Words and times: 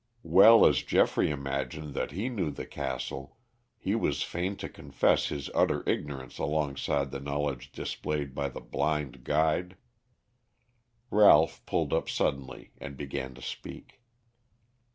Well 0.23 0.65
as 0.65 0.81
Geoffrey 0.81 1.29
imagined 1.29 1.93
that 1.93 2.09
he 2.09 2.27
knew 2.27 2.49
the 2.49 2.65
castle, 2.65 3.37
he 3.77 3.93
was 3.93 4.23
fain 4.23 4.55
to 4.55 4.67
confess 4.67 5.27
his 5.29 5.47
utter 5.53 5.87
ignorance 5.87 6.39
alongside 6.39 7.11
the 7.11 7.19
knowledge 7.19 7.71
displayed 7.71 8.33
by 8.33 8.49
the 8.49 8.61
blind 8.61 9.23
guide. 9.23 9.77
Ralph 11.11 11.63
pulled 11.67 11.93
up 11.93 12.09
suddenly 12.09 12.71
and 12.81 12.97
began 12.97 13.35
to 13.35 13.43
speak. 13.43 14.01